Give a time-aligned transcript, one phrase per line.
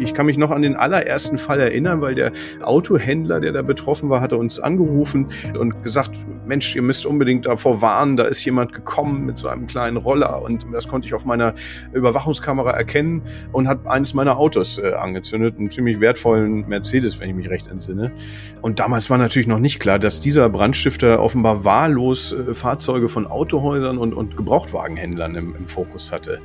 [0.00, 4.10] Ich kann mich noch an den allerersten Fall erinnern, weil der Autohändler, der da betroffen
[4.10, 5.28] war, hatte uns angerufen
[5.58, 6.12] und gesagt,
[6.46, 10.42] Mensch, ihr müsst unbedingt davor warnen, da ist jemand gekommen mit so einem kleinen Roller
[10.42, 11.54] und das konnte ich auf meiner
[11.92, 13.22] Überwachungskamera erkennen
[13.52, 17.68] und hat eines meiner Autos äh, angezündet, einen ziemlich wertvollen Mercedes, wenn ich mich recht
[17.68, 18.12] entsinne.
[18.60, 23.26] Und damals war natürlich noch nicht klar, dass dieser Brandstifter offenbar wahllos äh, Fahrzeuge von
[23.26, 26.40] Autohäusern und, und Gebrauchtwagenhändlern im, im Fokus hatte.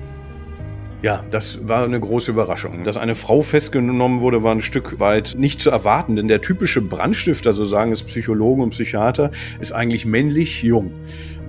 [1.03, 2.85] Ja, das war eine große Überraschung.
[2.85, 6.79] Dass eine Frau festgenommen wurde, war ein Stück weit nicht zu erwarten, denn der typische
[6.79, 9.29] Brandstifter, so sagen es Psychologen und Psychiater,
[9.59, 10.93] ist eigentlich männlich jung.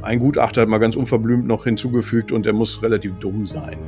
[0.03, 3.79] Ein Gutachter hat mal ganz unverblümt noch hinzugefügt und er muss relativ dumm sein.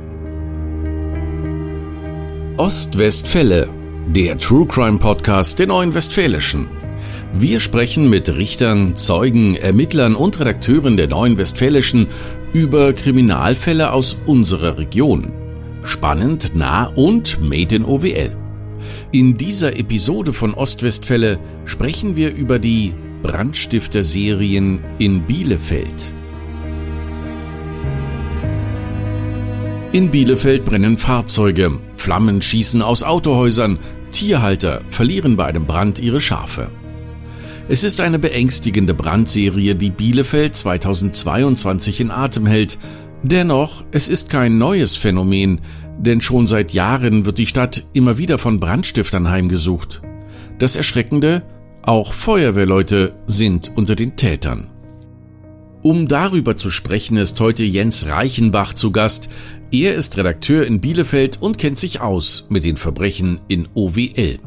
[2.55, 3.67] Ostwestfälle,
[4.07, 6.67] der True Crime Podcast der Neuen Westfälischen.
[7.33, 12.07] Wir sprechen mit Richtern, Zeugen, Ermittlern und Redakteuren der Neuen Westfälischen
[12.53, 15.46] über Kriminalfälle aus unserer Region.
[15.87, 18.35] Spannend, nah und made in OWL.
[19.13, 22.93] In dieser Episode von Ostwestfälle sprechen wir über die
[23.23, 26.11] Brandstifter-Serien in Bielefeld.
[29.93, 33.79] In Bielefeld brennen Fahrzeuge, Flammen schießen aus Autohäusern,
[34.11, 36.69] Tierhalter verlieren bei einem Brand ihre Schafe.
[37.69, 42.77] Es ist eine beängstigende Brandserie, die Bielefeld 2022 in Atem hält,
[43.23, 45.61] Dennoch, es ist kein neues Phänomen,
[45.97, 50.01] denn schon seit Jahren wird die Stadt immer wieder von Brandstiftern heimgesucht.
[50.59, 51.41] Das Erschreckende,
[51.81, 54.69] auch Feuerwehrleute sind unter den Tätern.
[55.81, 59.29] Um darüber zu sprechen, ist heute Jens Reichenbach zu Gast.
[59.71, 64.39] Er ist Redakteur in Bielefeld und kennt sich aus mit den Verbrechen in OWL.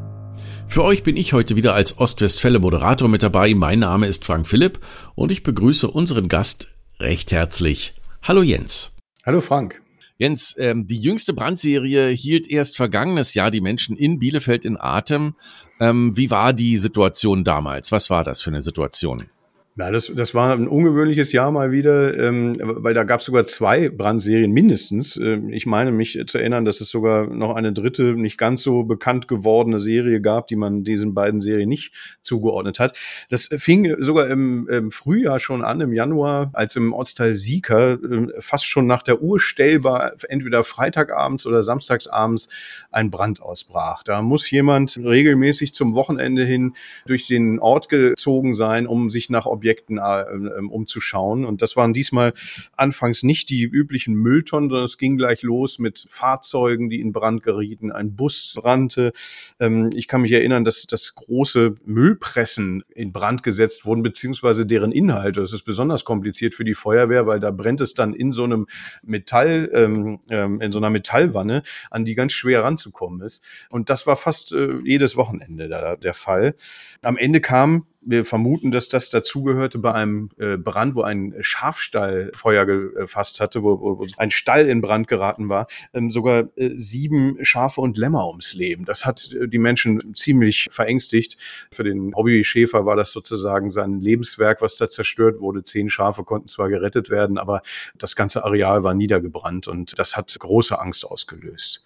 [0.69, 3.55] Für euch bin ich heute wieder als Ostwestfälle Moderator mit dabei.
[3.55, 4.79] Mein Name ist Frank Philipp
[5.15, 6.69] und ich begrüße unseren Gast
[7.01, 7.95] recht herzlich.
[8.23, 8.95] Hallo Jens.
[9.25, 9.83] Hallo Frank.
[10.19, 15.35] Jens, ähm, die jüngste Brandserie hielt erst vergangenes Jahr die Menschen in Bielefeld in Atem.
[15.81, 17.91] Ähm, wie war die Situation damals?
[17.93, 19.31] Was war das für eine Situation?
[19.77, 23.47] Ja, das, das war ein ungewöhnliches Jahr mal wieder, ähm, weil da gab es sogar
[23.47, 25.17] zwei Brandserien mindestens.
[25.17, 28.83] Ähm, ich meine mich zu erinnern, dass es sogar noch eine dritte, nicht ganz so
[28.83, 32.99] bekannt gewordene Serie gab, die man diesen beiden Serien nicht zugeordnet hat.
[33.31, 38.27] Das fing sogar im, im Frühjahr schon an, im Januar, als im Ortsteil Sieker äh,
[38.41, 42.49] fast schon nach der Uhr stellbar, entweder Freitagabends oder Samstagsabends,
[42.91, 44.03] ein Brand ausbrach.
[44.03, 46.75] Da muss jemand regelmäßig zum Wochenende hin
[47.07, 51.45] durch den Ort gezogen sein, um sich nach Objekten äh, ähm, umzuschauen.
[51.45, 52.33] Und das waren diesmal
[52.77, 57.43] anfangs nicht die üblichen Mülltonnen, sondern es ging gleich los mit Fahrzeugen, die in Brand
[57.43, 57.93] gerieten.
[57.93, 59.13] Ein Bus brannte.
[59.59, 64.93] Ähm, ich kann mich erinnern, dass, dass große Müllpressen in Brand gesetzt wurden, beziehungsweise deren
[64.93, 65.41] Inhalte.
[65.41, 68.67] Das ist besonders kompliziert für die Feuerwehr, weil da brennt es dann in so einem
[69.03, 73.45] Metall, ähm, ähm in so einer Metallwanne, an die ganz schwer ranzukommen ist.
[73.69, 75.69] Und das war fast äh, jedes Wochenende
[76.03, 76.55] der Fall.
[77.03, 82.31] Am Ende kam wir vermuten, dass das dazugehörte bei einem äh, Brand, wo ein Schafstall
[82.35, 87.81] Feuer gefasst hatte, wo, ein Stall in Brand geraten war, ähm, sogar äh, sieben Schafe
[87.81, 88.85] und Lämmer ums Leben.
[88.87, 91.37] Das hat äh, die Menschen ziemlich verängstigt.
[91.71, 95.63] Für den Hobbyschäfer war das sozusagen sein Lebenswerk, was da zerstört wurde.
[95.63, 97.61] Zehn Schafe konnten zwar gerettet werden, aber
[97.99, 101.85] das ganze Areal war niedergebrannt und das hat große Angst ausgelöst.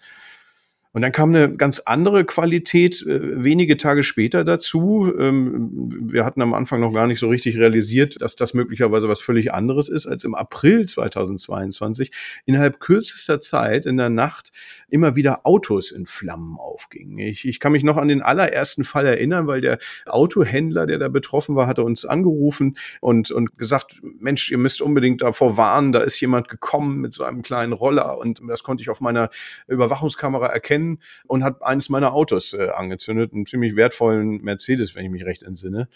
[0.95, 5.11] Und dann kam eine ganz andere Qualität äh, wenige Tage später dazu.
[5.19, 9.19] Ähm, wir hatten am Anfang noch gar nicht so richtig realisiert, dass das möglicherweise was
[9.19, 12.11] völlig anderes ist, als im April 2022
[12.45, 14.53] innerhalb kürzester Zeit in der Nacht
[14.87, 17.19] immer wieder Autos in Flammen aufgingen.
[17.19, 21.09] Ich, ich kann mich noch an den allerersten Fall erinnern, weil der Autohändler, der da
[21.09, 25.99] betroffen war, hatte uns angerufen und, und gesagt, Mensch, ihr müsst unbedingt davor warnen, da
[25.99, 29.29] ist jemand gekommen mit so einem kleinen Roller und das konnte ich auf meiner
[29.67, 30.84] Überwachungskamera erkennen
[31.27, 35.43] und hat eines meiner Autos äh, angezündet, einen ziemlich wertvollen Mercedes, wenn ich mich recht
[35.43, 35.87] entsinne.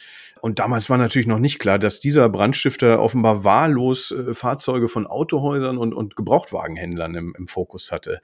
[0.41, 5.07] Und damals war natürlich noch nicht klar, dass dieser Brandstifter offenbar wahllos äh, Fahrzeuge von
[5.07, 8.21] Autohäusern und, und Gebrauchtwagenhändlern im, im Fokus hatte.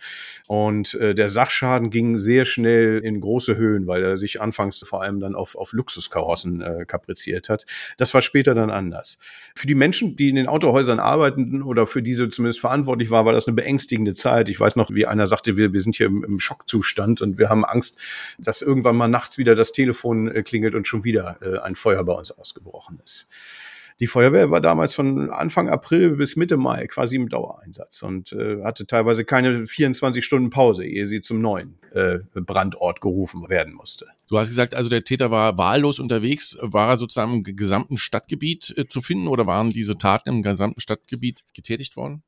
[0.47, 5.01] Und äh, der Sachschaden ging sehr schnell in große Höhen, weil er sich anfangs vor
[5.01, 7.65] allem dann auf, auf Luxuskarossen äh, kapriziert hat.
[7.97, 9.17] Das war später dann anders.
[9.55, 13.33] Für die Menschen, die in den Autohäusern arbeiteten oder für diese zumindest verantwortlich war, war
[13.33, 14.49] das eine beängstigende Zeit.
[14.49, 17.49] Ich weiß noch, wie einer sagte, wir, wir sind hier im, im Schockzustand und wir
[17.49, 17.99] haben Angst,
[18.37, 22.03] dass irgendwann mal nachts wieder das Telefon äh, klingelt und schon wieder äh, ein Feuer
[22.03, 23.27] bei uns ausgebrochen ist.
[24.01, 28.61] Die Feuerwehr war damals von Anfang April bis Mitte Mai quasi im Dauereinsatz und äh,
[28.61, 34.07] hatte teilweise keine 24 Stunden Pause, ehe sie zum neuen äh, Brandort gerufen werden musste.
[34.27, 36.57] Du hast gesagt, also der Täter war wahllos unterwegs.
[36.59, 40.81] War er sozusagen im gesamten Stadtgebiet äh, zu finden oder waren diese Taten im gesamten
[40.81, 42.21] Stadtgebiet getätigt worden?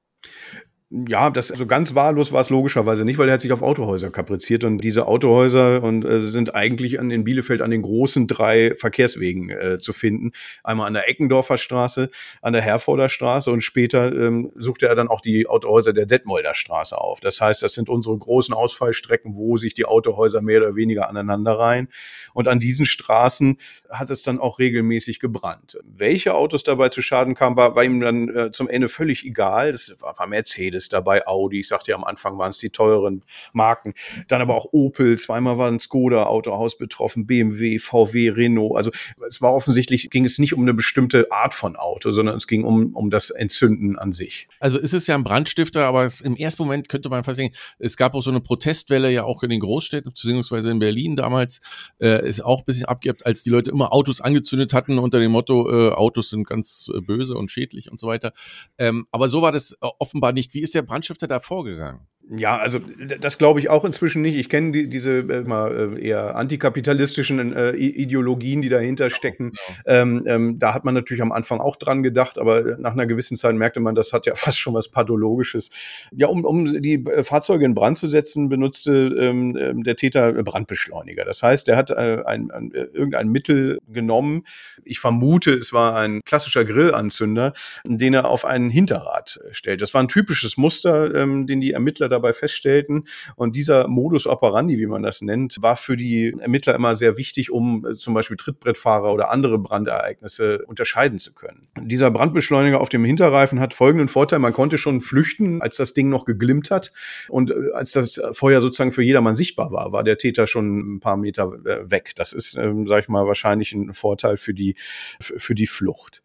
[0.89, 4.09] Ja, das also ganz wahllos war es logischerweise nicht, weil er hat sich auf Autohäuser
[4.09, 8.73] kapriziert und diese Autohäuser und äh, sind eigentlich an, in Bielefeld an den großen drei
[8.73, 10.31] Verkehrswegen äh, zu finden.
[10.63, 12.09] Einmal an der Eckendorfer Straße,
[12.41, 16.55] an der Herforder Straße und später ähm, suchte er dann auch die Autohäuser der Detmolder
[16.55, 17.19] Straße auf.
[17.19, 21.59] Das heißt, das sind unsere großen Ausfallstrecken, wo sich die Autohäuser mehr oder weniger aneinander
[21.59, 21.89] reihen.
[22.33, 23.57] Und an diesen Straßen
[23.89, 25.79] hat es dann auch regelmäßig gebrannt.
[25.83, 29.73] Welche Autos dabei zu Schaden kamen, war, war ihm dann äh, zum Ende völlig egal.
[29.73, 32.69] Das war, war Mercedes Mercedes dabei, Audi, ich sagte ja am Anfang waren es die
[32.69, 33.93] teuren Marken,
[34.27, 38.77] dann aber auch Opel, zweimal war ein Skoda Autohaus betroffen, BMW, VW, Renault.
[38.77, 38.91] Also
[39.27, 42.63] es war offensichtlich, ging es nicht um eine bestimmte Art von Auto, sondern es ging
[42.63, 44.47] um, um das Entzünden an sich.
[44.59, 47.53] Also ist es ja ein Brandstifter, aber es, im ersten Moment könnte man fast sagen,
[47.79, 51.59] es gab auch so eine Protestwelle ja auch in den Großstädten, beziehungsweise in Berlin damals,
[51.99, 55.31] äh, ist auch ein bisschen abgehabt, als die Leute immer Autos angezündet hatten unter dem
[55.31, 58.33] Motto, äh, Autos sind ganz äh, böse und schädlich und so weiter.
[58.77, 60.53] Ähm, aber so war das äh, offenbar nicht.
[60.53, 62.07] Wie ist der Brandstifter da vorgegangen?
[62.29, 62.79] Ja, also
[63.19, 64.35] das glaube ich auch inzwischen nicht.
[64.35, 69.51] Ich kenne die, diese äh, mal, äh, eher antikapitalistischen äh, Ideologien, die dahinter stecken.
[69.51, 69.97] Genau.
[69.97, 73.37] Ähm, ähm, da hat man natürlich am Anfang auch dran gedacht, aber nach einer gewissen
[73.37, 75.69] Zeit merkte man, das hat ja fast schon was Pathologisches.
[76.11, 80.33] Ja, um, um die äh, Fahrzeuge in Brand zu setzen, benutzte ähm, ähm der Täter
[80.33, 81.23] Brandbeschleuniger.
[81.23, 84.43] Das heißt, er hat äh, ein, ein, irgendein Mittel genommen.
[84.83, 87.53] Ich vermute, es war ein klassischer Grillanzünder,
[87.85, 89.81] den er auf ein Hinterrad stellt.
[89.81, 93.05] Das war ein typisches Muster, ähm, den die Ermittler da dabei feststellten.
[93.35, 97.51] Und dieser Modus operandi, wie man das nennt, war für die Ermittler immer sehr wichtig,
[97.51, 101.67] um äh, zum Beispiel Trittbrettfahrer oder andere Brandereignisse unterscheiden zu können.
[101.81, 104.39] Dieser Brandbeschleuniger auf dem Hinterreifen hat folgenden Vorteil.
[104.39, 106.91] Man konnte schon flüchten, als das Ding noch geglimmt hat.
[107.29, 110.99] Und äh, als das Feuer sozusagen für jedermann sichtbar war, war der Täter schon ein
[110.99, 112.13] paar Meter äh, weg.
[112.15, 114.75] Das ist, ähm, sag ich mal, wahrscheinlich ein Vorteil für die,
[115.19, 116.21] für die Flucht.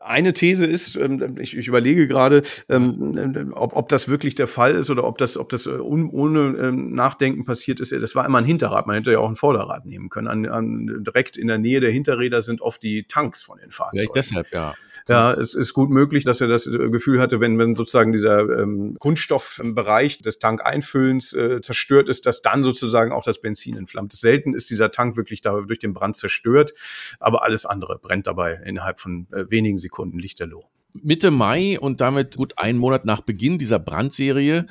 [0.00, 4.72] Eine These ist, ähm, ich, ich überlege gerade, ähm, ob, ob das wirklich der Fall
[4.74, 7.92] ist oder ob das, ob das äh, ohne ähm, Nachdenken passiert ist.
[7.92, 8.86] Das war immer ein Hinterrad.
[8.86, 10.28] Man hätte ja auch ein Vorderrad nehmen können.
[10.28, 14.08] An, an, direkt in der Nähe der Hinterräder sind oft die Tanks von den Fahrzeugen.
[14.12, 14.74] Vielleicht deshalb, ja.
[15.08, 18.40] Ja, es ist gut möglich, dass er das äh, Gefühl hatte, wenn, wenn sozusagen dieser
[18.58, 24.12] ähm, Kunststoffbereich des Tankeinfüllens äh, zerstört ist, dass dann sozusagen auch das Benzin entflammt.
[24.12, 26.74] Selten ist dieser Tank wirklich da durch den Brand zerstört,
[27.20, 30.64] aber alles andere brennt dabei innerhalb von äh, wenigen Sekunden lichterloh.
[31.02, 34.66] Mitte Mai und damit gut einen Monat nach Beginn dieser Brandserie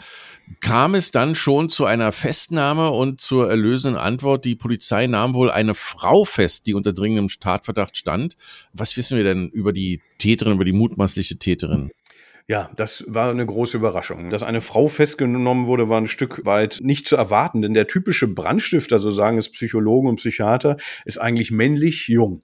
[0.59, 4.45] kam es dann schon zu einer Festnahme und zur erlösenden Antwort.
[4.45, 8.37] Die Polizei nahm wohl eine Frau fest, die unter dringendem Tatverdacht stand.
[8.73, 11.91] Was wissen wir denn über die Täterin, über die mutmaßliche Täterin?
[12.47, 14.29] Ja, das war eine große Überraschung.
[14.29, 18.27] Dass eine Frau festgenommen wurde, war ein Stück weit nicht zu erwarten, denn der typische
[18.27, 22.43] Brandstifter, so sagen es Psychologen und Psychiater, ist eigentlich männlich jung.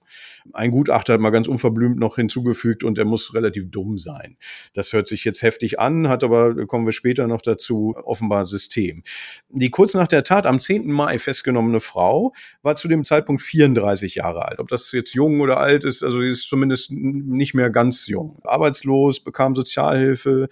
[0.52, 4.36] Ein Gutachter hat mal ganz unverblümt noch hinzugefügt und er muss relativ dumm sein.
[4.74, 9.02] Das hört sich jetzt heftig an, hat aber, kommen wir später noch dazu, offenbar System.
[9.50, 10.90] Die kurz nach der Tat am 10.
[10.90, 14.58] Mai festgenommene Frau war zu dem Zeitpunkt 34 Jahre alt.
[14.58, 18.40] Ob das jetzt jung oder alt ist, also sie ist zumindest nicht mehr ganz jung.
[18.44, 20.48] Arbeitslos, bekam Sozialhilfe,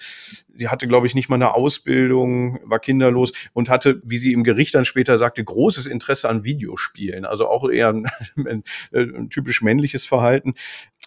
[0.61, 4.45] sie hatte, glaube ich, nicht mal eine Ausbildung, war kinderlos und hatte, wie sie im
[4.45, 7.25] Gericht dann später sagte, großes Interesse an Videospielen.
[7.25, 8.63] Also auch eher ein, ein,
[8.93, 10.55] ein typisch männliches Verhalten.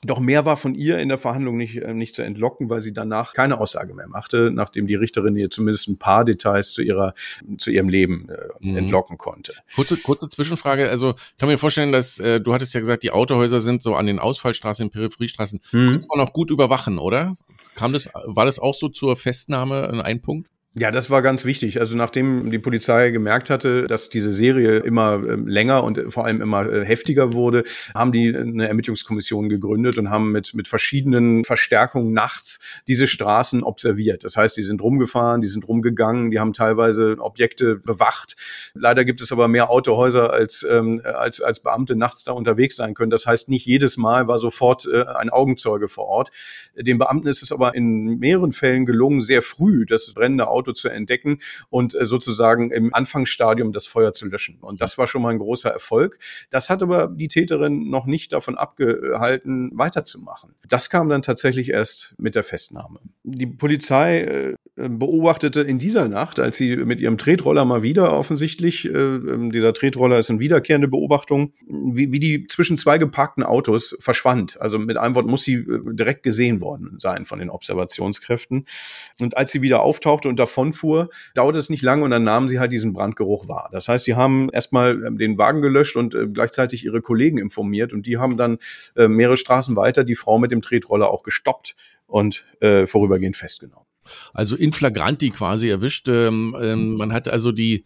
[0.03, 2.94] Doch mehr war von ihr in der Verhandlung nicht, äh, nicht zu entlocken, weil sie
[2.94, 7.13] danach keine Aussage mehr machte, nachdem die Richterin ihr zumindest ein paar Details zu ihrer,
[7.59, 8.77] zu ihrem Leben äh, mhm.
[8.77, 9.53] entlocken konnte.
[9.75, 10.89] Kurze, kurze Zwischenfrage.
[10.89, 14.07] Also kann mir vorstellen, dass äh, du hattest ja gesagt, die Autohäuser sind so an
[14.07, 15.62] den Ausfallstraßen, Peripheriestraßen.
[15.72, 15.91] Mhm.
[15.91, 17.36] Konnte man auch gut überwachen, oder?
[17.75, 20.50] Kam das, war das auch so zur Festnahme ein Punkt?
[20.75, 21.80] Ja, das war ganz wichtig.
[21.80, 26.42] Also nachdem die Polizei gemerkt hatte, dass diese Serie immer ähm, länger und vor allem
[26.42, 27.63] immer äh, heftiger wurde,
[27.94, 34.24] haben die eine Ermittlungskommission gegründet und haben mit, mit verschiedenen Verstärkungen nachts diese Straßen observiert.
[34.24, 38.36] Das heißt, die sind rumgefahren, die sind rumgegangen, die haben teilweise Objekte bewacht.
[38.74, 42.96] Leider gibt es aber mehr Autohäuser, als, ähm, als, als Beamte nachts da unterwegs sein
[42.96, 43.12] können.
[43.12, 46.32] Das heißt, nicht jedes Mal war sofort äh, ein Augenzeuge vor Ort.
[46.75, 50.72] Den Beamten ist es aber in mehreren Fällen gelungen, sehr früh das brennende Auto Auto
[50.72, 51.39] zu entdecken
[51.70, 54.58] und äh, sozusagen im Anfangsstadium das Feuer zu löschen.
[54.62, 56.20] Und das war schon mal ein großer Erfolg.
[56.50, 60.55] Das hat aber die Täterin noch nicht davon abgehalten, weiterzumachen.
[60.67, 63.00] Das kam dann tatsächlich erst mit der Festnahme.
[63.24, 68.86] Die Polizei äh, beobachtete in dieser Nacht, als sie mit ihrem Tretroller mal wieder offensichtlich,
[68.86, 73.96] äh, ähm, dieser Tretroller ist eine wiederkehrende Beobachtung, wie, wie die zwischen zwei geparkten Autos
[74.00, 74.60] verschwand.
[74.60, 78.65] Also mit einem Wort muss sie direkt gesehen worden sein von den Observationskräften.
[79.20, 82.60] Und als sie wieder auftauchte und davonfuhr, dauerte es nicht lange und dann nahmen sie
[82.60, 83.70] halt diesen Brandgeruch wahr.
[83.72, 87.94] Das heißt, sie haben erstmal ähm, den Wagen gelöscht und äh, gleichzeitig ihre Kollegen informiert
[87.94, 88.58] und die haben dann
[88.96, 91.75] äh, mehrere Straßen weiter die Frau mit dem Tretroller auch gestoppt
[92.08, 93.92] und äh, vorübergehend festgenommen.
[94.33, 96.07] Also in flagranti quasi erwischt.
[96.10, 97.86] Ähm, ähm, man hat also die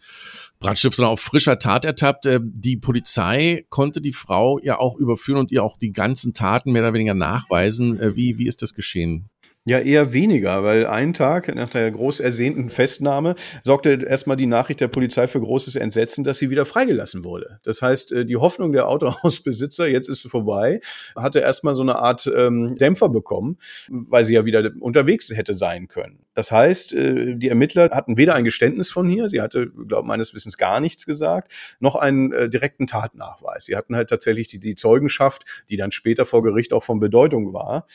[0.60, 2.26] Brandstifter auf frischer Tat ertappt.
[2.26, 6.72] Äh, die Polizei konnte die Frau ja auch überführen und ihr auch die ganzen Taten
[6.72, 8.00] mehr oder weniger nachweisen.
[8.00, 9.30] Äh, wie, wie ist das geschehen?
[9.68, 14.80] Ja, eher weniger, weil einen Tag nach der groß ersehnten Festnahme sorgte erstmal die Nachricht
[14.80, 17.60] der Polizei für großes Entsetzen, dass sie wieder freigelassen wurde.
[17.64, 20.80] Das heißt, äh, die Hoffnung der Autohausbesitzer, jetzt ist sie vorbei,
[21.18, 23.58] hatte erstmal so eine Art ähm, Dämpfer bekommen,
[23.90, 26.20] weil sie ja wieder unterwegs hätte sein können.
[26.34, 30.34] Das heißt, äh, die Ermittler hatten weder ein Geständnis von hier, sie hatte, glaube meines
[30.34, 33.66] Wissens gar nichts gesagt, noch einen äh, direkten Tatnachweis.
[33.66, 37.52] Sie hatten halt tatsächlich die, die Zeugenschaft, die dann später vor Gericht auch von Bedeutung
[37.52, 37.86] war.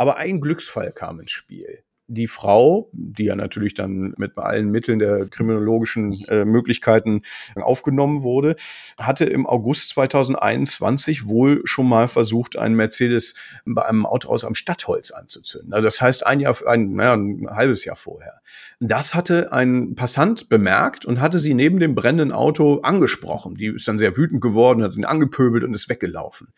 [0.00, 1.80] Aber ein Glücksfall kam ins Spiel.
[2.06, 7.20] Die Frau, die ja natürlich dann mit allen Mitteln der kriminologischen äh, Möglichkeiten
[7.54, 8.56] aufgenommen wurde,
[8.98, 13.34] hatte im August 2021 wohl schon mal versucht, einen Mercedes
[13.66, 15.74] bei einem Autohaus am Stadtholz anzuzünden.
[15.74, 18.40] Also das heißt ein Jahr, ein, naja, ein halbes Jahr vorher.
[18.80, 23.54] Das hatte ein Passant bemerkt und hatte sie neben dem brennenden Auto angesprochen.
[23.56, 26.48] Die ist dann sehr wütend geworden, hat ihn angepöbelt und ist weggelaufen.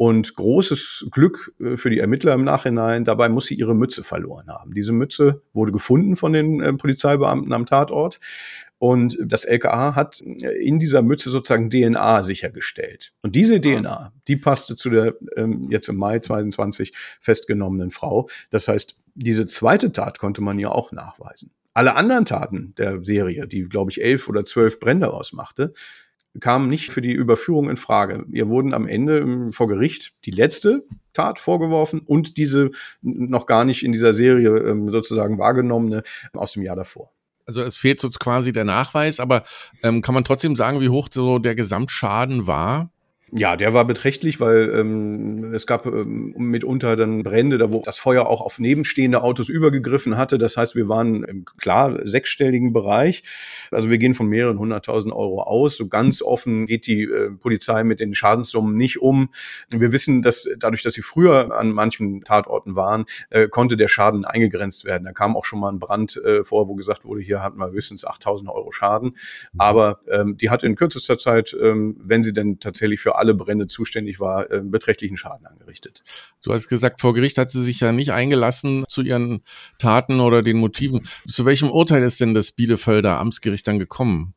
[0.00, 4.48] Und großes Glück äh, für die Ermittler im Nachhinein, dabei muss sie ihre Mütze verloren
[4.48, 4.72] haben.
[4.72, 8.18] Diese Mütze wurde gefunden von den äh, Polizeibeamten am Tatort.
[8.78, 13.12] Und das LKA hat äh, in dieser Mütze sozusagen DNA sichergestellt.
[13.20, 13.58] Und diese ah.
[13.58, 18.30] DNA, die passte zu der ähm, jetzt im Mai 22 festgenommenen Frau.
[18.48, 21.50] Das heißt, diese zweite Tat konnte man ja auch nachweisen.
[21.74, 25.74] Alle anderen Taten der Serie, die, glaube ich, elf oder zwölf Brände ausmachte,
[26.38, 28.24] kam nicht für die Überführung in Frage.
[28.30, 32.70] Ihr wurden am Ende ähm, vor Gericht die letzte Tat vorgeworfen und diese
[33.02, 37.10] noch gar nicht in dieser Serie ähm, sozusagen wahrgenommene aus dem Jahr davor.
[37.46, 39.42] Also es fehlt so quasi der Nachweis, aber
[39.82, 42.90] ähm, kann man trotzdem sagen, wie hoch so der Gesamtschaden war?
[43.32, 47.96] Ja, der war beträchtlich, weil ähm, es gab ähm, mitunter dann Brände, da wo das
[47.96, 50.36] Feuer auch auf nebenstehende Autos übergegriffen hatte.
[50.36, 53.22] Das heißt, wir waren im klar sechsstelligen Bereich.
[53.70, 55.76] Also wir gehen von mehreren hunderttausend Euro aus.
[55.76, 59.28] So ganz offen geht die äh, Polizei mit den Schadenssummen nicht um.
[59.68, 64.24] Wir wissen, dass dadurch, dass sie früher an manchen Tatorten waren, äh, konnte der Schaden
[64.24, 65.04] eingegrenzt werden.
[65.04, 67.70] Da kam auch schon mal ein Brand äh, vor, wo gesagt wurde, hier hatten wir
[67.70, 69.12] höchstens 8000 Euro Schaden.
[69.56, 73.68] Aber ähm, die hat in kürzester Zeit, ähm, wenn sie denn tatsächlich für alle Brände
[73.68, 76.02] zuständig war, äh, beträchtlichen Schaden angerichtet.
[76.42, 79.42] Du hast gesagt, vor Gericht hat sie sich ja nicht eingelassen zu ihren
[79.78, 81.06] Taten oder den Motiven.
[81.26, 84.34] Zu welchem Urteil ist denn das Bielefelder Amtsgericht dann gekommen?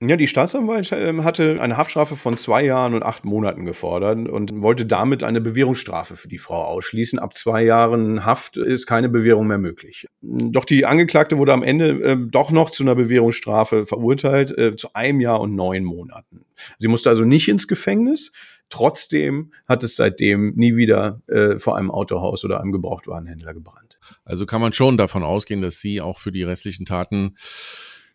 [0.00, 4.60] Ja, die Staatsanwaltschaft ähm, hatte eine Haftstrafe von zwei Jahren und acht Monaten gefordert und
[4.60, 7.18] wollte damit eine Bewährungsstrafe für die Frau ausschließen.
[7.18, 10.06] Ab zwei Jahren Haft ist keine Bewährung mehr möglich.
[10.20, 14.88] Doch die Angeklagte wurde am Ende äh, doch noch zu einer Bewährungsstrafe verurteilt, äh, zu
[14.94, 16.44] einem Jahr und neun Monaten.
[16.78, 18.32] Sie musste also nicht ins Gefängnis.
[18.70, 23.98] Trotzdem hat es seitdem nie wieder äh, vor einem Autohaus oder einem Gebrauchtwarenhändler gebrannt.
[24.24, 27.36] Also kann man schon davon ausgehen, dass sie auch für die restlichen Taten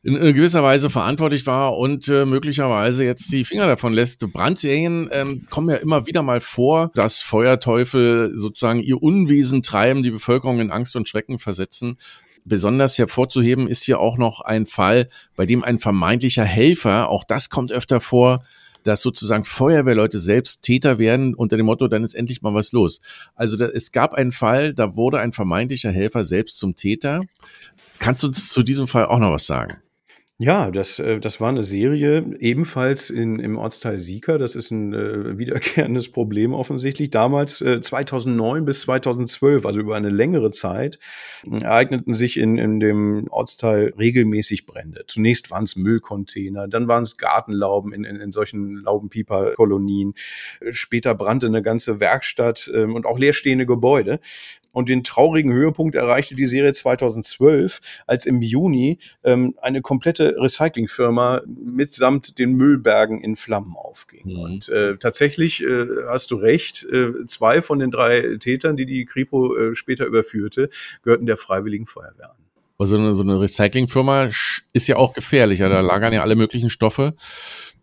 [0.02, 4.22] in, gewisser Weise verantwortlich war und äh, möglicherweise jetzt die Finger davon lässt.
[4.32, 10.12] Brandserien ähm, kommen ja immer wieder mal vor, dass Feuerteufel sozusagen ihr Unwesen treiben, die
[10.12, 11.98] Bevölkerung in Angst und Schrecken versetzen.
[12.46, 17.50] Besonders hervorzuheben ist hier auch noch ein Fall, bei dem ein vermeintlicher Helfer, auch das
[17.50, 18.44] kommt öfter vor,
[18.84, 23.02] dass sozusagen Feuerwehrleute selbst Täter werden unter dem Motto, dann ist endlich mal was los.
[23.36, 27.22] Also da, es gab einen Fall, da wurde ein vermeintlicher Helfer selbst zum Täter.
[28.00, 29.76] Kannst du uns zu diesem Fall auch noch was sagen?
[30.42, 34.38] Ja, das, äh, das war eine Serie, ebenfalls in, im Ortsteil Sieker.
[34.38, 37.10] Das ist ein äh, wiederkehrendes Problem offensichtlich.
[37.10, 40.98] Damals, äh, 2009 bis 2012, also über eine längere Zeit,
[41.44, 45.04] ereigneten sich in, in dem Ortsteil regelmäßig Brände.
[45.08, 50.14] Zunächst waren es Müllcontainer, dann waren es Gartenlauben in, in, in solchen Laubenpieper-Kolonien.
[50.72, 54.22] Später brannte eine ganze Werkstatt ähm, und auch leerstehende Gebäude.
[54.72, 61.42] Und den traurigen Höhepunkt erreichte die Serie 2012, als im Juni ähm, eine komplette Recyclingfirma
[61.48, 64.34] mitsamt den Müllbergen in Flammen aufging.
[64.34, 64.40] Mhm.
[64.40, 69.06] Und äh, tatsächlich äh, hast du recht, äh, zwei von den drei Tätern, die die
[69.06, 70.70] Kripo äh, später überführte,
[71.04, 72.38] gehörten der Freiwilligen Feuerwehr an.
[72.78, 74.30] Also eine, so eine Recyclingfirma
[74.72, 75.60] ist ja auch gefährlich.
[75.60, 77.14] Da lagern ja alle möglichen Stoffe.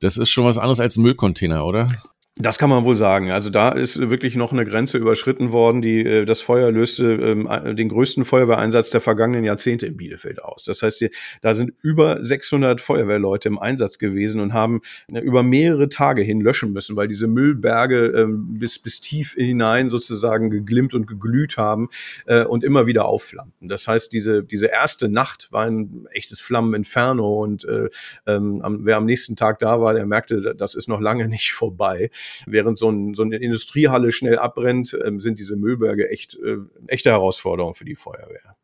[0.00, 1.90] Das ist schon was anderes als Müllcontainer, oder?
[2.38, 3.30] Das kann man wohl sagen.
[3.30, 5.80] Also da ist wirklich noch eine Grenze überschritten worden.
[5.80, 10.64] Die, äh, das Feuer löste ähm, den größten Feuerwehreinsatz der vergangenen Jahrzehnte in Bielefeld aus.
[10.64, 15.42] Das heißt, die, da sind über 600 Feuerwehrleute im Einsatz gewesen und haben äh, über
[15.42, 20.92] mehrere Tage hin löschen müssen, weil diese Müllberge ähm, bis, bis tief hinein sozusagen geglimmt
[20.92, 21.88] und geglüht haben
[22.26, 23.68] äh, und immer wieder aufflammten.
[23.68, 27.88] Das heißt, diese, diese erste Nacht war ein echtes Flammeninferno und äh,
[28.26, 32.10] ähm, wer am nächsten Tag da war, der merkte, das ist noch lange nicht vorbei.
[32.46, 37.10] Während so, ein, so eine Industriehalle schnell abbrennt, äh, sind diese Müllberge echt äh, echte
[37.10, 38.56] Herausforderung für die Feuerwehr.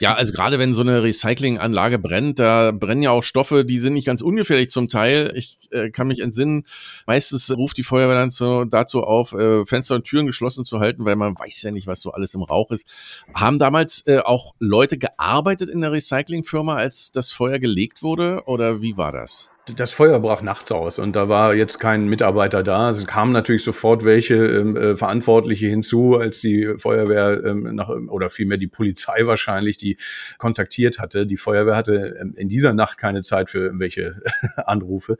[0.00, 3.92] Ja, also gerade wenn so eine Recyclinganlage brennt, da brennen ja auch Stoffe, die sind
[3.92, 5.30] nicht ganz ungefährlich zum Teil.
[5.34, 6.64] Ich äh, kann mich entsinnen,
[7.06, 11.04] meistens ruft die Feuerwehr dann so, dazu auf, äh, Fenster und Türen geschlossen zu halten,
[11.04, 12.88] weil man weiß ja nicht, was so alles im Rauch ist.
[13.34, 18.80] Haben damals äh, auch Leute gearbeitet in der Recyclingfirma, als das Feuer gelegt wurde oder
[18.80, 19.50] wie war das?
[19.66, 22.90] Das Feuer brach nachts aus und da war jetzt kein Mitarbeiter da.
[22.90, 28.30] Es kamen natürlich sofort welche ähm, äh, Verantwortliche hinzu, als die Feuerwehr ähm, nach, oder
[28.30, 29.96] vielmehr die Polizei wahrscheinlich, die
[30.38, 31.26] kontaktiert hatte.
[31.26, 34.22] Die Feuerwehr hatte ähm, in dieser Nacht keine Zeit für irgendwelche
[34.56, 35.18] Anrufe.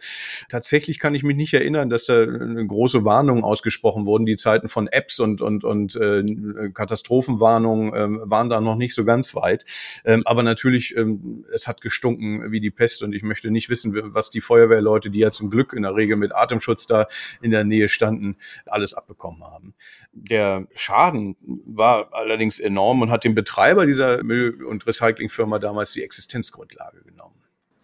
[0.48, 4.26] Tatsächlich kann ich mich nicht erinnern, dass da große Warnung ausgesprochen wurden.
[4.26, 6.24] Die Zeiten von Apps und, und, und äh,
[6.72, 9.64] Katastrophenwarnungen äh, waren da noch nicht so ganz weit.
[10.04, 13.94] Ähm, aber natürlich, ähm, es hat gestunken wie die Pest und ich möchte nicht wissen,
[14.14, 17.06] was die die Feuerwehrleute, die ja zum Glück in der Regel mit Atemschutz da
[17.42, 19.74] in der Nähe standen, alles abbekommen haben.
[20.12, 26.02] Der Schaden war allerdings enorm und hat dem Betreiber dieser Müll- und Recyclingfirma damals die
[26.02, 27.34] Existenzgrundlage genommen.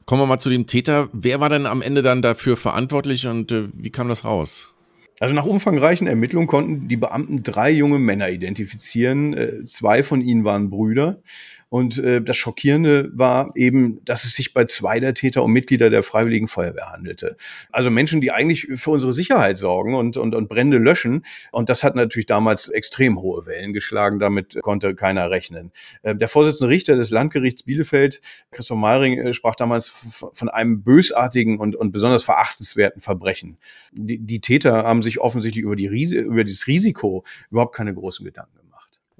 [0.06, 1.08] Kommen wir mal zu dem Täter.
[1.12, 4.72] Wer war denn am Ende dann dafür verantwortlich und äh, wie kam das raus?
[5.18, 9.34] Also nach umfangreichen Ermittlungen konnten die Beamten drei junge Männer identifizieren.
[9.34, 11.22] Äh, zwei von ihnen waren Brüder.
[11.68, 15.90] Und äh, das Schockierende war eben, dass es sich bei zwei der Täter um Mitglieder
[15.90, 17.36] der Freiwilligen Feuerwehr handelte.
[17.72, 21.24] Also Menschen, die eigentlich für unsere Sicherheit sorgen und, und, und Brände löschen.
[21.50, 24.20] Und das hat natürlich damals extrem hohe Wellen geschlagen.
[24.20, 25.72] Damit konnte keiner rechnen.
[26.02, 28.20] Äh, der Vorsitzende Richter des Landgerichts Bielefeld,
[28.52, 29.88] Christoph Meiring, äh, sprach damals
[30.32, 33.58] von einem bösartigen und, und besonders verachtenswerten Verbrechen.
[33.92, 38.56] Die, die Täter haben sich offensichtlich über, die, über dieses Risiko überhaupt keine großen Gedanken
[38.56, 38.65] gemacht.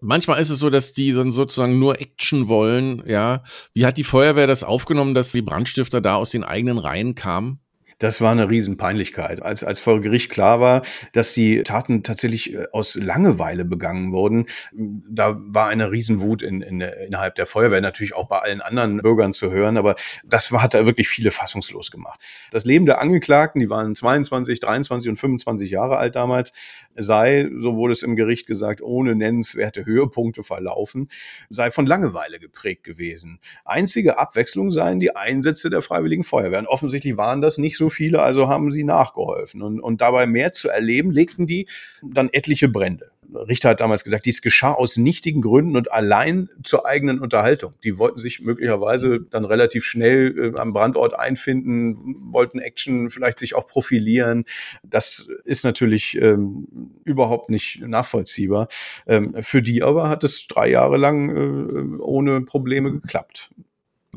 [0.00, 3.42] Manchmal ist es so, dass die dann sozusagen nur Action wollen, ja.
[3.72, 7.60] Wie hat die Feuerwehr das aufgenommen, dass die Brandstifter da aus den eigenen Reihen kamen?
[7.98, 9.42] Das war eine Riesenpeinlichkeit.
[9.42, 14.46] Als, als vor Gericht klar war, dass die Taten tatsächlich äh, aus Langeweile begangen wurden,
[14.72, 19.32] da war eine Riesenwut in, in, innerhalb der Feuerwehr, natürlich auch bei allen anderen Bürgern
[19.32, 22.20] zu hören, aber das hat da wirklich viele fassungslos gemacht.
[22.50, 26.52] Das Leben der Angeklagten, die waren 22, 23 und 25 Jahre alt damals,
[26.94, 31.08] sei, so wurde es im Gericht gesagt, ohne nennenswerte Höhepunkte verlaufen,
[31.48, 33.38] sei von Langeweile geprägt gewesen.
[33.64, 36.58] Einzige Abwechslung seien die Einsätze der Freiwilligen Feuerwehr.
[36.58, 39.62] Und offensichtlich waren das nicht so so viele, also haben sie nachgeholfen.
[39.62, 41.68] Und, und dabei mehr zu erleben, legten die
[42.02, 43.10] dann etliche Brände.
[43.32, 47.74] Richter hat damals gesagt, dies geschah aus nichtigen Gründen und allein zur eigenen Unterhaltung.
[47.84, 53.54] Die wollten sich möglicherweise dann relativ schnell äh, am Brandort einfinden, wollten Action vielleicht sich
[53.54, 54.44] auch profilieren.
[54.84, 56.68] Das ist natürlich ähm,
[57.04, 58.68] überhaupt nicht nachvollziehbar.
[59.06, 63.50] Ähm, für die aber hat es drei Jahre lang äh, ohne Probleme geklappt.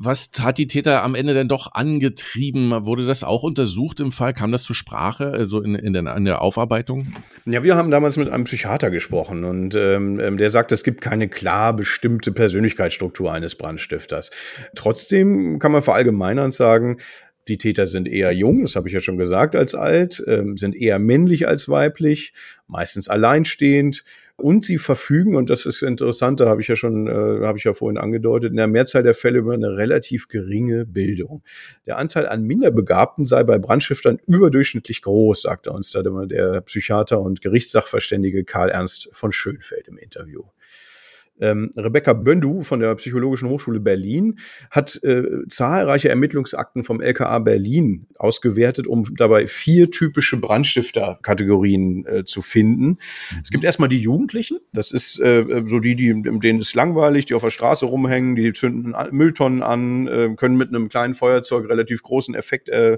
[0.01, 2.85] Was hat die Täter am Ende denn doch angetrieben?
[2.85, 4.33] Wurde das auch untersucht im Fall?
[4.33, 7.07] Kam das zur Sprache, also in, in, der, in der Aufarbeitung?
[7.45, 11.01] Ja, wir haben damals mit einem Psychiater gesprochen und ähm, ähm, der sagt, es gibt
[11.01, 14.31] keine klar bestimmte Persönlichkeitsstruktur eines Brandstifters.
[14.73, 16.99] Trotzdem kann man verallgemeinern sagen,
[17.49, 20.75] die Täter sind eher jung, das habe ich ja schon gesagt, als alt, ähm, sind
[20.75, 22.33] eher männlich als weiblich,
[22.67, 24.03] meistens alleinstehend
[24.37, 27.63] und sie verfügen, und das ist interessant, da habe ich ja schon, äh, habe ich
[27.63, 31.43] ja vorhin angedeutet, in der Mehrzahl der Fälle über eine relativ geringe Bildung.
[31.85, 37.41] Der Anteil an Minderbegabten sei bei Brandstiftern überdurchschnittlich groß, sagte uns da der Psychiater und
[37.41, 40.43] Gerichtssachverständige Karl Ernst von Schönfeld im Interview.
[41.39, 44.39] Ähm, Rebecca Böndu von der Psychologischen Hochschule Berlin
[44.71, 52.41] hat äh, zahlreiche Ermittlungsakten vom LKA Berlin ausgewertet, um dabei vier typische Brandstifter-Kategorien äh, zu
[52.41, 52.85] finden.
[52.85, 52.97] Mhm.
[53.43, 57.33] Es gibt erstmal die Jugendlichen, das ist äh, so die, die, denen ist langweilig, die
[57.33, 62.03] auf der Straße rumhängen, die zünden Mülltonnen an, äh, können mit einem kleinen Feuerzeug relativ
[62.03, 62.97] großen Effekt äh,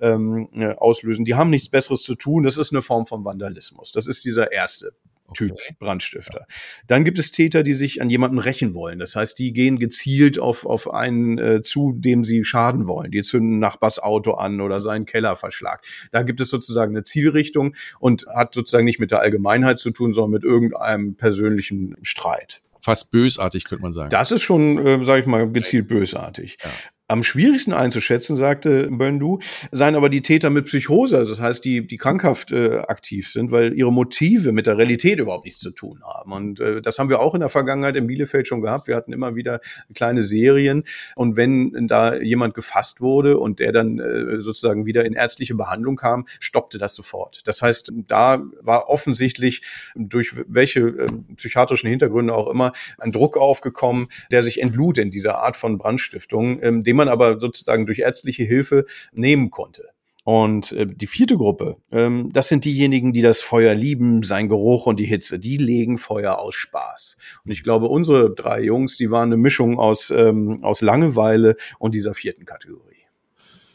[0.00, 1.24] ähm, äh, auslösen.
[1.24, 2.44] Die haben nichts Besseres zu tun.
[2.44, 3.92] Das ist eine Form von Vandalismus.
[3.92, 4.92] Das ist dieser erste
[5.34, 5.76] Typ okay.
[5.78, 6.46] Brandstifter.
[6.86, 8.98] Dann gibt es Täter, die sich an jemanden rächen wollen.
[8.98, 13.10] Das heißt, die gehen gezielt auf, auf einen äh, zu, dem sie schaden wollen.
[13.10, 15.82] Die zünden Nachbars Auto an oder seinen Kellerverschlag.
[16.12, 20.12] Da gibt es sozusagen eine Zielrichtung und hat sozusagen nicht mit der Allgemeinheit zu tun,
[20.12, 24.10] sondern mit irgendeinem persönlichen Streit fast bösartig, könnte man sagen.
[24.10, 26.56] Das ist schon, äh, sage ich mal, gezielt bösartig.
[26.62, 26.70] Ja.
[27.10, 29.40] Am schwierigsten einzuschätzen, sagte Böndu,
[29.72, 33.50] seien aber die Täter mit Psychose, also das heißt, die, die krankhaft äh, aktiv sind,
[33.50, 36.32] weil ihre Motive mit der Realität überhaupt nichts zu tun haben.
[36.32, 38.86] Und äh, das haben wir auch in der Vergangenheit in Bielefeld schon gehabt.
[38.86, 39.58] Wir hatten immer wieder
[39.92, 40.84] kleine Serien.
[41.16, 45.96] Und wenn da jemand gefasst wurde und der dann äh, sozusagen wieder in ärztliche Behandlung
[45.96, 47.42] kam, stoppte das sofort.
[47.44, 49.62] Das heißt, da war offensichtlich
[49.96, 55.38] durch welche äh, psychiatrischen Hintergründe auch immer ein Druck aufgekommen, der sich entlud in dieser
[55.38, 59.88] Art von Brandstiftung, ähm, dem man aber sozusagen durch ärztliche Hilfe nehmen konnte.
[60.22, 64.86] Und äh, die vierte Gruppe, ähm, das sind diejenigen, die das Feuer lieben, sein Geruch
[64.86, 65.38] und die Hitze.
[65.38, 67.16] Die legen Feuer aus Spaß.
[67.44, 71.94] Und ich glaube, unsere drei Jungs, die waren eine Mischung aus, ähm, aus Langeweile und
[71.94, 73.06] dieser vierten Kategorie.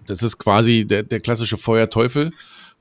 [0.06, 2.32] Das ist quasi der, der klassische Feuerteufel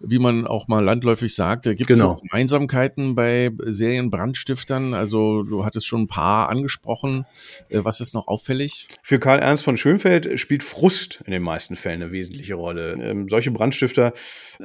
[0.07, 1.65] wie man auch mal landläufig sagt.
[1.65, 2.17] Gibt es genau.
[2.17, 4.95] Gemeinsamkeiten bei Serienbrandstiftern?
[4.95, 7.27] Also du hattest schon ein paar angesprochen.
[7.69, 8.89] Äh, was ist noch auffällig?
[9.03, 12.93] Für Karl Ernst von Schönfeld spielt Frust in den meisten Fällen eine wesentliche Rolle.
[12.93, 14.13] Ähm, solche Brandstifter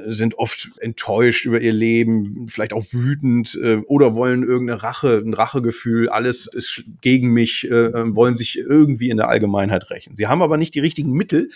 [0.06, 5.34] sind oft enttäuscht über ihr Leben, vielleicht auch wütend äh, oder wollen irgendeine Rache, ein
[5.34, 10.16] Rachegefühl, alles ist gegen mich, äh, wollen sich irgendwie in der Allgemeinheit rächen.
[10.16, 11.50] Sie haben aber nicht die richtigen Mittel,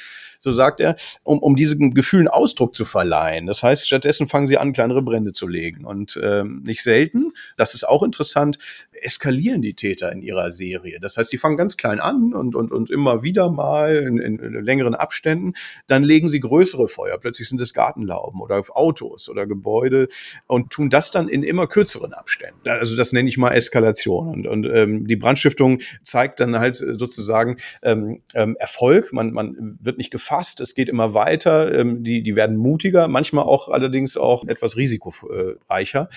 [0.45, 3.47] so sagt er, um, um diesen Gefühlen Ausdruck zu verleihen.
[3.47, 5.85] Das heißt, stattdessen fangen sie an, kleinere Brände zu legen.
[5.85, 8.59] Und ähm, nicht selten, das ist auch interessant,
[9.03, 10.99] eskalieren die Täter in ihrer Serie.
[11.01, 14.65] Das heißt, sie fangen ganz klein an und, und, und immer wieder mal in, in
[14.65, 15.55] längeren Abständen.
[15.87, 17.19] Dann legen sie größere Feuer.
[17.19, 20.09] Plötzlich sind es Gartenlauben oder Autos oder Gebäude
[20.47, 22.69] und tun das dann in immer kürzeren Abständen.
[22.69, 24.29] Also das nenne ich mal Eskalation.
[24.29, 29.13] Und, und ähm, die Brandstiftung zeigt dann halt sozusagen ähm, ähm, Erfolg.
[29.13, 30.61] Man, man wird nicht gefasst.
[30.61, 31.75] Es geht immer weiter.
[31.75, 36.09] Ähm, die, die werden mutiger, manchmal auch allerdings auch etwas risikoreicher.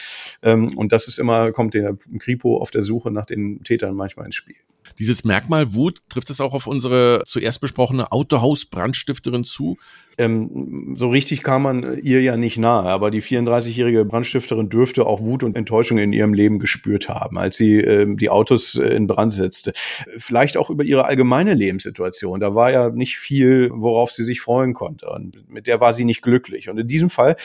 [0.41, 4.25] Ähm, und das ist immer, kommt der Kripo auf der Suche nach den Tätern manchmal
[4.25, 4.55] ins Spiel.
[4.99, 9.77] Dieses Merkmal Wut, trifft es auch auf unsere zuerst besprochene Autohaus-Brandstifterin zu?
[10.19, 15.21] Ähm, so richtig kam man ihr ja nicht nahe, aber die 34-jährige Brandstifterin dürfte auch
[15.21, 19.05] Wut und Enttäuschung in ihrem Leben gespürt haben, als sie ähm, die Autos äh, in
[19.05, 19.73] Brand setzte.
[20.17, 22.39] Vielleicht auch über ihre allgemeine Lebenssituation.
[22.39, 25.07] Da war ja nicht viel, worauf sie sich freuen konnte.
[25.07, 26.67] Und mit der war sie nicht glücklich.
[26.67, 27.35] Und in diesem Fall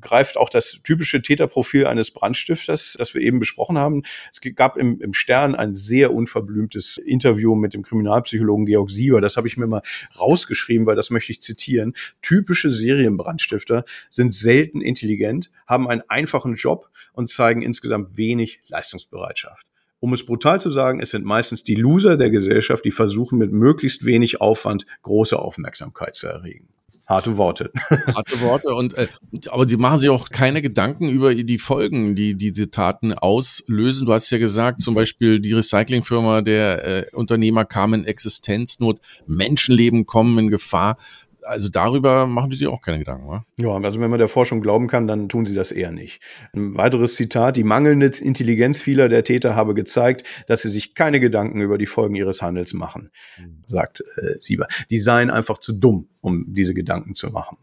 [0.00, 4.02] greift auch das typische Täterprofil eines Brandstifters, das wir eben besprochen haben.
[4.30, 9.20] Es gab im, im Stern ein sehr unverblümtes Interview mit dem Kriminalpsychologen Georg Sieber.
[9.20, 9.82] Das habe ich mir mal
[10.18, 16.88] rausgeschrieben, weil das möchte ich zitieren typische Serienbrandstifter sind selten intelligent, haben einen einfachen Job
[17.12, 19.66] und zeigen insgesamt wenig Leistungsbereitschaft.
[20.00, 23.52] Um es brutal zu sagen, es sind meistens die Loser der Gesellschaft, die versuchen mit
[23.52, 26.68] möglichst wenig Aufwand große Aufmerksamkeit zu erregen.
[27.06, 27.72] Harte Worte.
[28.14, 29.08] Harte Worte und äh,
[29.50, 34.06] aber die machen sich auch keine Gedanken über die Folgen, die diese Taten auslösen.
[34.06, 40.06] Du hast ja gesagt, zum Beispiel die Recyclingfirma, der äh, Unternehmer kam in Existenznot, Menschenleben
[40.06, 40.96] kommen in Gefahr
[41.44, 43.44] also darüber machen die sich auch keine Gedanken, oder?
[43.60, 46.20] Ja, also wenn man der Forschung glauben kann, dann tun sie das eher nicht.
[46.54, 51.20] Ein weiteres Zitat, die mangelnde Intelligenz vieler der Täter habe gezeigt, dass sie sich keine
[51.20, 53.62] Gedanken über die Folgen ihres Handels machen, mhm.
[53.66, 54.66] sagt äh, Sieber.
[54.90, 57.58] Die seien einfach zu dumm, um diese Gedanken zu machen.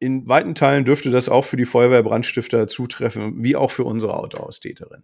[0.00, 5.02] In weiten Teilen dürfte das auch für die Feuerwehrbrandstifter zutreffen, wie auch für unsere Autohaustäterin.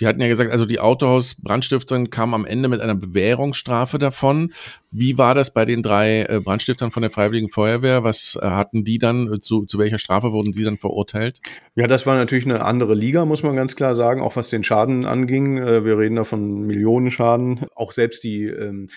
[0.00, 4.54] Wir hatten ja gesagt, also die Autohaus-Brandstiftern kamen am Ende mit einer Bewährungsstrafe davon.
[4.90, 8.02] Wie war das bei den drei äh, Brandstiftern von der Freiwilligen Feuerwehr?
[8.02, 11.40] Was äh, hatten die dann, äh, zu, zu welcher Strafe wurden die dann verurteilt?
[11.74, 14.64] Ja, das war natürlich eine andere Liga, muss man ganz klar sagen, auch was den
[14.64, 15.58] Schaden anging.
[15.58, 17.66] Wir reden da von Millionenschaden.
[17.74, 18.88] Auch selbst die ähm,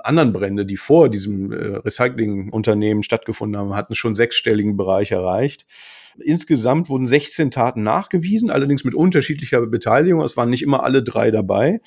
[0.00, 5.66] anderen Brände, die vor diesem Recyclingunternehmen stattgefunden haben, hatten schon sechsstelligen Bereich erreicht.
[6.20, 10.20] Insgesamt wurden 16 Taten nachgewiesen, allerdings mit unterschiedlicher Beteiligung.
[10.22, 11.80] Es waren nicht immer alle drei dabei.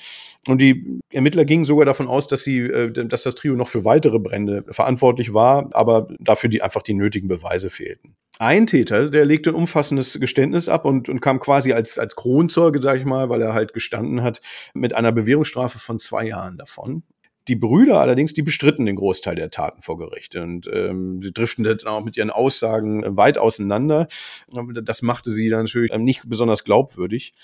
[0.48, 3.84] Und die Ermittler gingen sogar davon aus, dass sie, äh, dass das Trio noch für
[3.84, 8.14] weitere Brände verantwortlich war, aber dafür die einfach die nötigen Beweise fehlten.
[8.38, 12.80] Ein Täter, der legte ein umfassendes Geständnis ab und, und kam quasi als, als Kronzeuge,
[12.82, 14.40] sag ich mal, weil er halt gestanden hat,
[14.74, 17.04] mit einer Bewährungsstrafe von zwei Jahren davon.
[17.48, 21.64] Die Brüder allerdings, die bestritten den Großteil der Taten vor Gericht und ähm, sie driften
[21.64, 24.06] dann auch mit ihren Aussagen äh, weit auseinander.
[24.82, 27.34] Das machte sie dann natürlich ähm, nicht besonders glaubwürdig.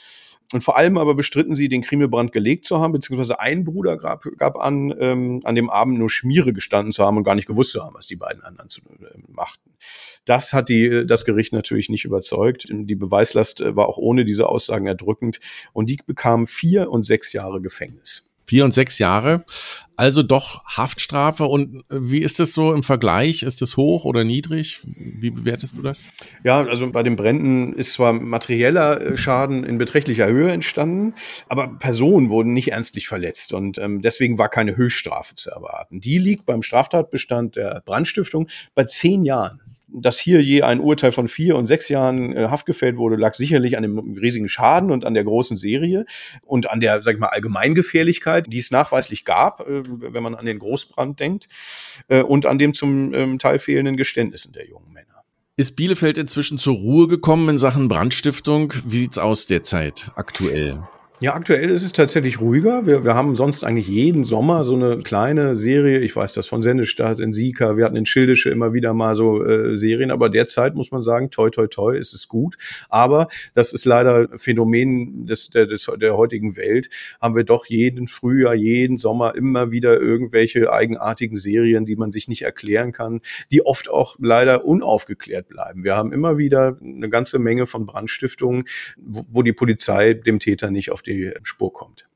[0.52, 4.24] Und vor allem aber bestritten sie, den Krimelbrand gelegt zu haben, beziehungsweise ein Bruder gab,
[4.38, 7.72] gab an, ähm, an dem Abend nur Schmiere gestanden zu haben und gar nicht gewusst
[7.72, 9.72] zu haben, was die beiden anderen zu, äh, machten.
[10.24, 12.66] Das hat die, das Gericht natürlich nicht überzeugt.
[12.70, 15.38] Die Beweislast äh, war auch ohne diese Aussagen erdrückend
[15.74, 18.27] und die bekamen vier und sechs Jahre Gefängnis.
[18.48, 19.44] Vier und sechs Jahre.
[19.94, 21.44] Also doch Haftstrafe.
[21.44, 23.42] Und wie ist das so im Vergleich?
[23.42, 24.80] Ist das hoch oder niedrig?
[24.96, 26.02] Wie bewertest du das?
[26.44, 31.12] Ja, also bei den Bränden ist zwar materieller äh, Schaden in beträchtlicher Höhe entstanden,
[31.50, 33.52] aber Personen wurden nicht ernstlich verletzt.
[33.52, 36.00] Und ähm, deswegen war keine Höchststrafe zu erwarten.
[36.00, 41.28] Die liegt beim Straftatbestand der Brandstiftung bei zehn Jahren dass hier je ein Urteil von
[41.28, 45.04] vier und sechs Jahren äh, Haft gefällt wurde, lag sicherlich an dem riesigen Schaden und
[45.04, 46.04] an der großen Serie
[46.42, 50.46] und an der, sag ich mal, Allgemeingefährlichkeit, die es nachweislich gab, äh, wenn man an
[50.46, 51.48] den Großbrand denkt,
[52.08, 55.06] äh, und an dem zum ähm, Teil fehlenden Geständnissen der jungen Männer.
[55.56, 58.72] Ist Bielefeld inzwischen zur Ruhe gekommen in Sachen Brandstiftung?
[58.86, 60.82] Wie sieht's aus derzeit aktuell?
[61.20, 62.86] Ja, aktuell ist es tatsächlich ruhiger.
[62.86, 65.98] Wir, wir haben sonst eigentlich jeden Sommer so eine kleine Serie.
[65.98, 67.76] Ich weiß das von Sendestadt in Sika.
[67.76, 70.12] Wir hatten in Schildische immer wieder mal so äh, Serien.
[70.12, 72.56] Aber derzeit muss man sagen, toi, toi, toi, ist es gut.
[72.88, 76.88] Aber das ist leider Phänomen des, der, des, der heutigen Welt.
[77.20, 82.28] Haben wir doch jeden Frühjahr, jeden Sommer immer wieder irgendwelche eigenartigen Serien, die man sich
[82.28, 85.82] nicht erklären kann, die oft auch leider unaufgeklärt bleiben.
[85.82, 90.70] Wir haben immer wieder eine ganze Menge von Brandstiftungen, wo, wo die Polizei dem Täter
[90.70, 91.02] nicht auf
[91.42, 92.08] Spur kommt.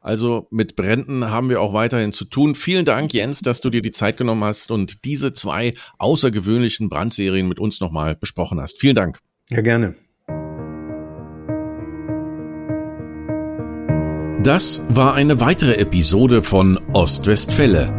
[0.00, 2.54] Also mit Bränden haben wir auch weiterhin zu tun.
[2.54, 7.48] Vielen Dank, Jens, dass du dir die Zeit genommen hast und diese zwei außergewöhnlichen Brandserien
[7.48, 8.78] mit uns nochmal besprochen hast.
[8.78, 9.20] Vielen Dank.
[9.50, 9.96] Ja, gerne.
[14.44, 17.92] Das war eine weitere Episode von Ostwestfälle,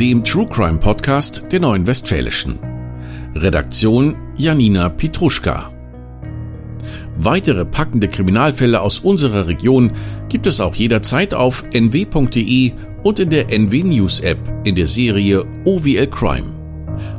[0.00, 2.58] dem True Crime Podcast der Neuen Westfälischen.
[3.34, 5.79] Redaktion Janina Pitruschka.
[7.22, 9.92] Weitere packende Kriminalfälle aus unserer Region
[10.30, 15.44] gibt es auch jederzeit auf nw.de und in der NW News App in der Serie
[15.66, 16.46] OWL Crime.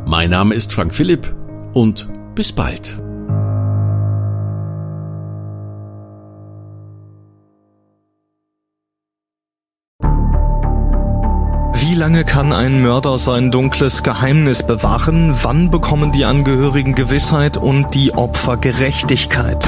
[0.07, 1.35] Mein Name ist Frank Philipp
[1.73, 2.99] und bis bald.
[11.75, 15.35] Wie lange kann ein Mörder sein dunkles Geheimnis bewahren?
[15.43, 19.67] Wann bekommen die Angehörigen Gewissheit und die Opfer Gerechtigkeit?